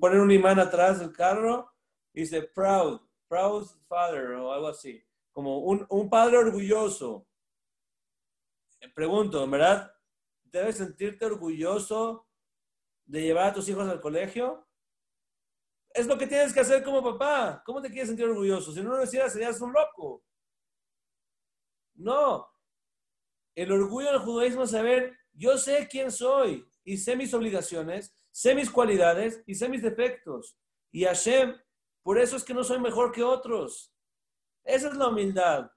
[0.00, 1.70] poner un imán atrás del carro,
[2.10, 7.28] dice proud, proud father o algo así, como un, un padre orgulloso.
[8.94, 9.94] Pregunto, ¿verdad?
[10.44, 12.26] ¿Debes sentirte orgulloso
[13.04, 14.66] de llevar a tus hijos al colegio?
[15.90, 17.62] Es lo que tienes que hacer como papá.
[17.66, 18.72] ¿Cómo te quieres sentir orgulloso?
[18.72, 20.24] Si no lo hicieras, serías un loco.
[21.98, 22.48] No.
[23.54, 28.54] El orgullo del judaísmo es saber, yo sé quién soy y sé mis obligaciones, sé
[28.54, 30.56] mis cualidades y sé mis defectos.
[30.92, 31.56] Y Hashem,
[32.02, 33.92] por eso es que no soy mejor que otros.
[34.64, 35.70] Esa es la humildad.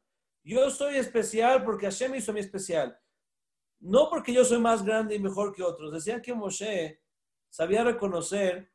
[0.43, 2.97] Yo soy especial porque Hashem hizo mi especial.
[3.79, 5.91] No porque yo soy más grande y mejor que otros.
[5.91, 7.01] Decían que Moshe
[7.49, 8.71] sabía reconocer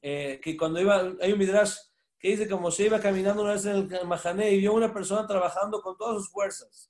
[0.00, 1.76] eh, que cuando iba, hay un midrash
[2.22, 5.26] que dice que Moshe iba caminando una vez en el Mahané y vio una persona
[5.26, 6.88] trabajando con todas sus fuerzas.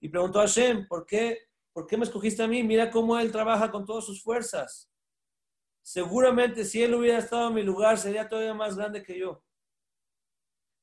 [0.00, 2.62] Y preguntó a Hashem, ¿por qué, ¿por qué me escogiste a mí?
[2.62, 4.90] Mira cómo él trabaja con todas sus fuerzas.
[5.82, 9.44] Seguramente si él hubiera estado en mi lugar sería todavía más grande que yo.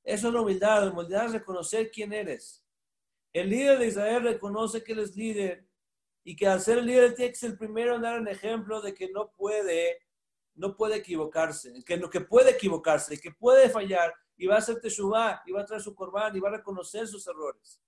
[0.03, 0.85] Eso es la humildad.
[0.85, 2.63] La humildad es reconocer quién eres.
[3.33, 5.67] El líder de Israel reconoce que él es líder
[6.23, 8.93] y que al ser líder tiene que ser el primero en dar un ejemplo de
[8.93, 9.97] que no puede,
[10.55, 15.43] no puede equivocarse, que, que puede equivocarse, que puede fallar y va a hacer teshuvah
[15.45, 17.81] y va a traer su corbán y va a reconocer sus errores.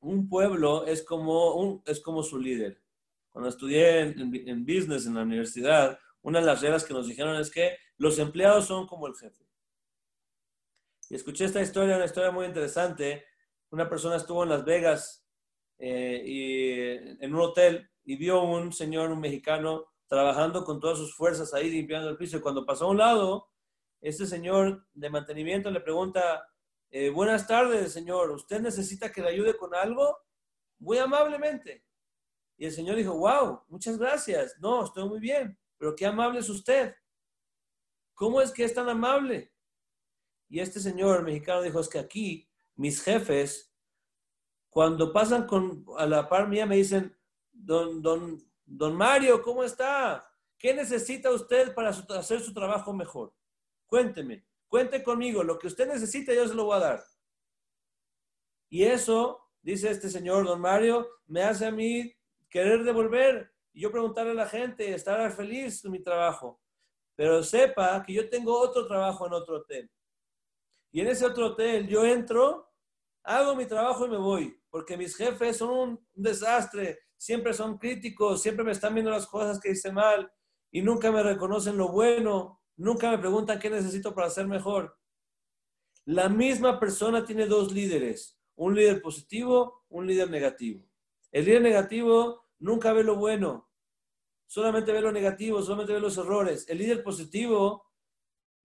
[0.00, 2.82] Un pueblo es como, un, es como su líder.
[3.30, 7.36] Cuando estudié en, en business en la universidad, una de las reglas que nos dijeron
[7.36, 9.46] es que los empleados son como el jefe.
[11.08, 13.24] Y escuché esta historia, una historia muy interesante.
[13.70, 15.24] Una persona estuvo en Las Vegas
[15.78, 21.14] eh, y, en un hotel y vio un señor, un mexicano, trabajando con todas sus
[21.14, 22.36] fuerzas ahí limpiando el piso.
[22.36, 23.48] Y cuando pasó a un lado,
[24.00, 26.46] este señor de mantenimiento le pregunta,
[26.90, 30.18] eh, buenas tardes, señor, ¿usted necesita que le ayude con algo?
[30.78, 31.84] Muy amablemente.
[32.56, 34.56] Y el señor dijo, wow, muchas gracias.
[34.60, 36.94] No, estoy muy bien, pero qué amable es usted.
[38.14, 39.52] ¿Cómo es que es tan amable?
[40.48, 43.74] Y este señor mexicano dijo, es que aquí mis jefes,
[44.70, 47.16] cuando pasan con, a la par mía, me dicen,
[47.52, 50.28] don, don, don Mario, ¿cómo está?
[50.58, 53.32] ¿Qué necesita usted para hacer su trabajo mejor?
[53.86, 57.04] Cuénteme, cuente conmigo, lo que usted necesita yo se lo voy a dar.
[58.68, 62.12] Y eso, dice este señor, don Mario, me hace a mí
[62.48, 66.60] querer devolver y yo preguntarle a la gente, estar feliz en mi trabajo.
[67.14, 69.90] Pero sepa que yo tengo otro trabajo en otro hotel.
[70.90, 72.72] Y en ese otro hotel yo entro,
[73.22, 78.42] hago mi trabajo y me voy, porque mis jefes son un desastre, siempre son críticos,
[78.42, 80.30] siempre me están viendo las cosas que hice mal
[80.70, 84.98] y nunca me reconocen lo bueno, nunca me preguntan qué necesito para ser mejor.
[86.04, 90.86] La misma persona tiene dos líderes, un líder positivo, un líder negativo.
[91.32, 93.68] El líder negativo nunca ve lo bueno,
[94.46, 96.68] solamente ve lo negativo, solamente ve los errores.
[96.68, 97.86] El líder positivo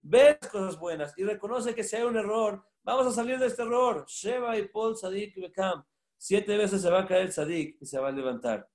[0.02, 3.62] ve cosas buenas y reconoce que si hay un error, vamos a salir de este
[3.62, 4.04] error.
[4.06, 5.84] Sheva y Paul, Sadik y Bekam.
[6.24, 8.70] Siete veces se va a caer el Sadik y se va a levantar.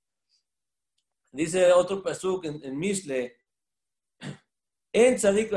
[1.31, 3.37] Dice otro pasuk en, en Misle,
[4.91, 5.49] en Sadik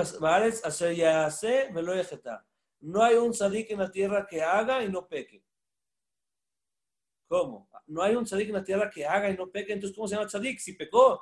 [2.79, 5.45] No hay un Sadik en la tierra que haga y no peque.
[7.27, 7.69] ¿Cómo?
[7.89, 9.73] No hay un Sadik en la tierra que haga y no peque.
[9.73, 10.61] Entonces, ¿cómo se llama Sadik?
[10.61, 11.21] Si pecó.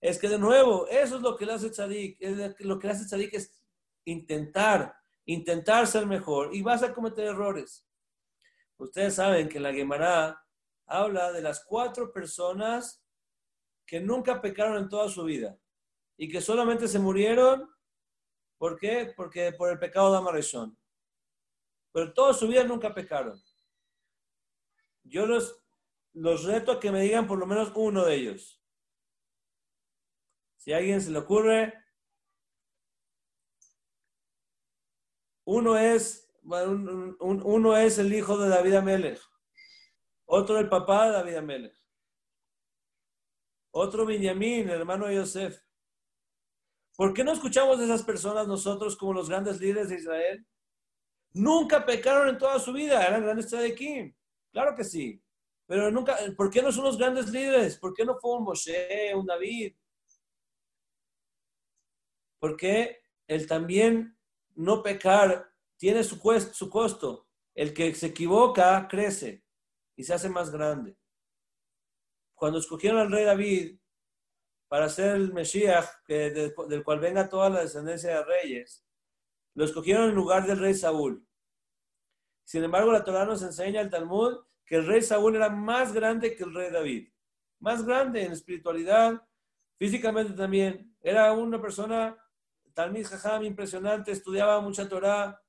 [0.00, 2.16] Es que de nuevo, eso es lo que le hace Sadik.
[2.60, 3.60] Lo que le hace Sadik es
[4.04, 4.94] intentar,
[5.24, 7.85] intentar ser mejor y vas a cometer errores.
[8.78, 10.44] Ustedes saben que la Gemara
[10.86, 13.04] habla de las cuatro personas
[13.86, 15.58] que nunca pecaron en toda su vida
[16.16, 17.70] y que solamente se murieron,
[18.58, 19.12] ¿por qué?
[19.16, 20.78] Porque por el pecado de Amarezón.
[21.92, 23.42] Pero toda su vida nunca pecaron.
[25.04, 25.62] Yo los,
[26.12, 28.62] los reto a que me digan por lo menos uno de ellos.
[30.56, 31.86] Si a alguien se le ocurre,
[35.48, 39.20] Uno es, uno es el hijo de David Amelech,
[40.26, 41.76] otro el papá de David Amelech,
[43.72, 45.60] otro Benjamín, hermano de Yosef.
[46.96, 50.46] ¿Por qué no escuchamos de esas personas nosotros como los grandes líderes de Israel?
[51.32, 54.14] Nunca pecaron en toda su vida, eran grandes tzadikim.
[54.50, 55.22] Claro que sí.
[55.66, 57.76] Pero nunca, ¿por qué no son los grandes líderes?
[57.76, 59.76] ¿Por qué no fue un Moshe, un David?
[62.38, 64.16] Porque él también
[64.54, 66.16] no pecar tiene su,
[66.52, 67.26] su costo.
[67.54, 69.44] El que se equivoca crece
[69.96, 70.96] y se hace más grande.
[72.34, 73.78] Cuando escogieron al rey David
[74.68, 78.86] para ser el Mesías del cual venga toda la descendencia de reyes,
[79.54, 81.26] lo escogieron en lugar del rey Saúl.
[82.44, 86.36] Sin embargo, la Torah nos enseña el Talmud que el rey Saúl era más grande
[86.36, 87.08] que el rey David.
[87.60, 89.26] Más grande en espiritualidad,
[89.78, 90.94] físicamente también.
[91.00, 92.16] Era una persona
[92.74, 95.40] Talmid Jajam impresionante, estudiaba mucha Torah.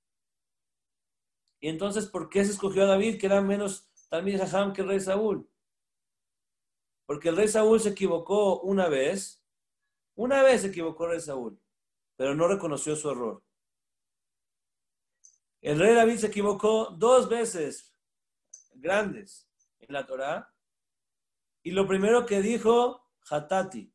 [1.60, 4.88] Y entonces, ¿por qué se escogió a David, que era menos Talmid Jajam que el
[4.88, 5.50] rey Saúl?
[7.06, 9.44] Porque el rey Saúl se equivocó una vez,
[10.16, 11.60] una vez se equivocó el rey Saúl,
[12.16, 13.44] pero no reconoció su error.
[15.62, 17.96] El rey David se equivocó dos veces
[18.76, 19.50] grandes
[19.80, 20.54] en la Torah.
[21.64, 23.92] Y lo primero que dijo, Hatati,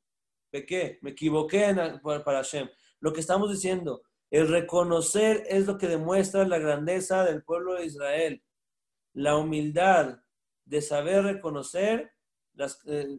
[0.50, 2.68] pequé, me equivoqué para Hashem.
[3.00, 4.02] Lo que estamos diciendo,
[4.32, 8.42] el reconocer es lo que demuestra la grandeza del pueblo de Israel.
[9.12, 10.20] La humildad
[10.64, 12.10] de saber reconocer
[12.86, 13.18] eh,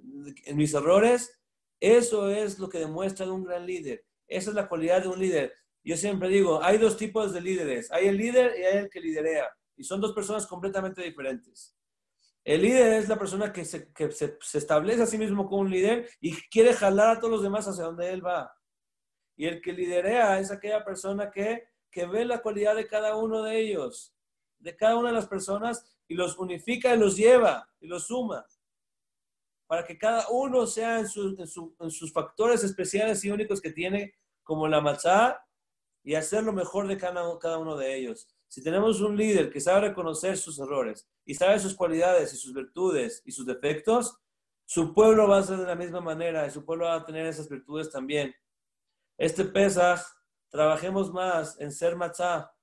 [0.56, 1.40] mis errores,
[1.80, 4.04] eso es lo que demuestra de un gran líder.
[4.28, 5.54] Esa es la cualidad de un líder.
[5.84, 7.92] Yo siempre digo, hay dos tipos de líderes.
[7.92, 9.56] Hay el líder y hay el que liderea.
[9.76, 11.78] Y son dos personas completamente diferentes.
[12.44, 16.10] El líder es la persona que se, se, establece a sí mismo como un líder
[16.20, 18.52] y quiere jalar a todos los demás hacia donde él va.
[19.36, 23.44] Y el que lidera es aquella persona que, que ve la cualidad de cada uno
[23.44, 24.14] de ellos,
[24.60, 28.46] de cada una de las personas, y los unifica y los lleva y los suma.
[29.68, 34.14] Para que cada uno sea en, en, sus factores especiales y únicos que tiene,
[34.44, 35.44] como la matzá,
[36.04, 38.28] y hacer lo mejor de cada, cada uno de ellos.
[38.48, 42.54] Si tenemos un líder que sabe reconocer sus errores y sabe sus cualidades y sus
[42.54, 44.20] virtudes y sus defectos,
[44.66, 47.26] su pueblo va a ser de la misma manera y su pueblo va a tener
[47.26, 48.36] esas virtudes también.
[49.24, 50.02] Este Pesaj,
[50.50, 52.54] trabajemos más en ser matzah,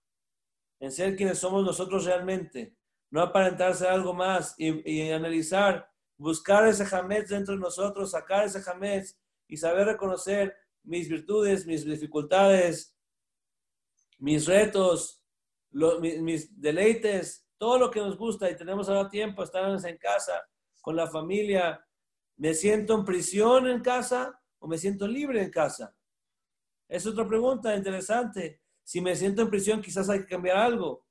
[0.79, 2.77] en ser quienes somos nosotros realmente,
[3.09, 9.19] no aparentarse algo más y, analizar, buscar ese jamés dentro de nosotros, sacar ese jamés
[9.49, 12.95] y saber reconocer mis virtudes, mis dificultades,
[14.19, 15.25] mis retos
[15.71, 20.47] mis, deleites, todo lo que nos gusta y tenemos ahora tiempo, estar en casa,
[20.83, 21.83] con la familia.
[22.37, 25.97] ¿Me siento en prisión en casa o me siento libre en casa?
[26.91, 28.61] Es otra pregunta interesante.
[28.83, 31.07] Si me siento en prisión, quizás hay que cambiar algo.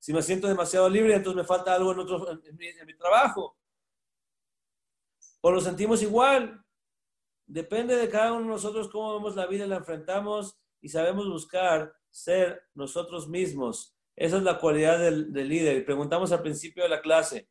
[0.00, 3.56] Si me siento demasiado libre, entonces me falta algo en, otro, en, mi, trabajo.
[5.40, 6.64] O lo sentimos igual.
[7.46, 11.28] Depende de cada uno de nosotros cómo vemos la vida y la enfrentamos y sabemos
[11.28, 13.96] buscar ser nosotros mismos.
[14.16, 15.76] Esa es la cualidad del, líder.
[15.76, 17.48] Y preguntamos al principio de la clase,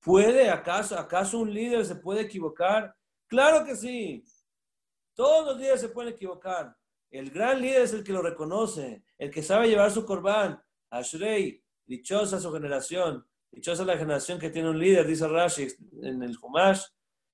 [0.00, 2.96] ¿puede acaso, acaso un líder se puede equivocar?
[3.28, 4.24] Claro que sí.
[5.14, 6.76] Todos los líderes se pueden equivocar.
[7.10, 10.60] El gran líder es el que lo reconoce, el que sabe llevar su corbán.
[10.90, 15.68] Ashrei, dichosa su generación, dichosa la generación que tiene un líder, dice Rashi
[16.02, 16.82] en el Humash,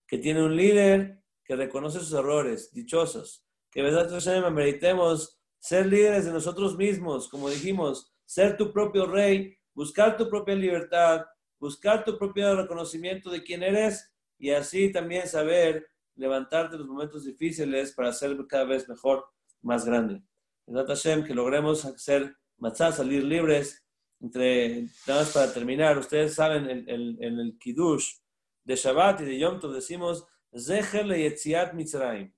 [0.07, 3.45] que tiene un líder que reconoce sus errores, dichosos.
[3.70, 10.16] Que verdad meritemos ser líderes de nosotros mismos, como dijimos, ser tu propio rey, buscar
[10.16, 11.25] tu propia libertad,
[11.59, 17.25] buscar tu propio reconocimiento de quién eres y así también saber levantarte en los momentos
[17.25, 19.25] difíciles para ser cada vez mejor,
[19.63, 20.23] más grande.
[20.67, 23.85] Hashem, que logremos ser matzah, salir libres.
[24.21, 28.19] Entre, nada más para terminar, ustedes saben, en el, el, Kiddush
[28.63, 30.25] de Shabbat y de Yom Tov decimos
[30.57, 32.33] Zecher le Yetziat Mitzrayim.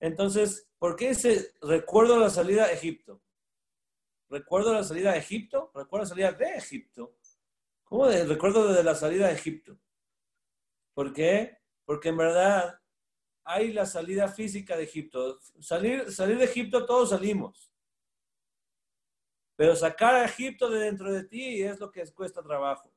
[0.00, 3.22] Entonces, ¿por qué ese recuerdo la salida a Egipto?
[4.30, 5.70] ¿Recuerdo la salida a Egipto?
[5.74, 7.18] ¿Recuerdo la salida de Egipto?
[7.84, 9.78] ¿Cómo de, recuerdo de la salida a Egipto?
[10.94, 11.58] ¿Por qué?
[11.84, 12.80] Porque en verdad
[13.44, 15.38] hay la salida física de Egipto.
[15.60, 17.72] Salir, salir de Egipto todos salimos.
[19.56, 22.92] Pero sacar a Egipto de dentro de ti es lo que cuesta trabajo.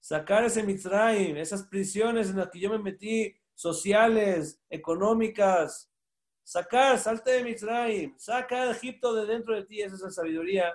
[0.00, 5.90] Sacar ese Mitzrayim, esas prisiones en las que yo me metí sociales, económicas.
[6.42, 10.74] Sacar, salte de Mitzrayim, saca a Egipto de dentro de ti, esa es la sabiduría.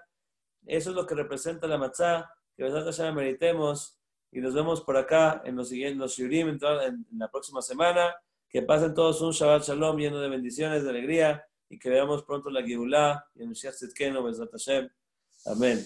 [0.66, 4.00] Eso es lo que representa la matzah, que verdad ya meritemos.
[4.32, 8.16] Y nos vemos por acá en los siguientes, los en, la próxima semana.
[8.50, 12.50] Que pasen todos un Shabbat Shalom lleno de bendiciones, de alegría, y que veamos pronto
[12.50, 14.90] la Geulah y Tzidkenu, Hashem.
[15.46, 15.86] Amén.